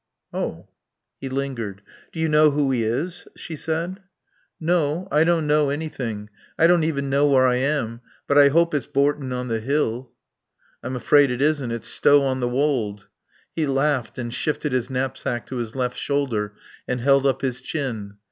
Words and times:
"Oh." 0.33 0.67
He 1.19 1.29
lingered. 1.29 1.83
"Do 2.11 2.19
you 2.19 2.27
know 2.27 2.49
who 2.49 2.71
he 2.71 2.83
is?" 2.83 3.27
she 3.35 3.55
said. 3.55 3.99
"No. 4.59 5.07
I 5.11 5.23
don't 5.23 5.45
know 5.45 5.69
anything. 5.69 6.31
I 6.57 6.65
don't 6.65 6.83
even 6.83 7.07
know 7.07 7.27
where 7.27 7.45
I 7.45 7.57
am. 7.57 8.01
But 8.25 8.39
I 8.39 8.47
hope 8.47 8.73
it's 8.73 8.87
Bourton 8.87 9.31
on 9.31 9.47
the 9.47 9.59
Hill." 9.59 10.09
"I'm 10.81 10.95
afraid 10.95 11.29
it 11.29 11.39
isn't. 11.39 11.69
It's 11.69 11.87
Stow 11.87 12.23
on 12.23 12.39
the 12.39 12.49
Wold." 12.49 13.09
He 13.55 13.67
laughed 13.67 14.17
and 14.17 14.33
shifted 14.33 14.71
his 14.71 14.89
knapsack 14.89 15.45
to 15.45 15.57
his 15.57 15.75
left 15.75 15.99
shoulder, 15.99 16.55
and 16.87 16.99
held 16.99 17.27
up 17.27 17.41
his 17.43 17.61
chin. 17.61 18.17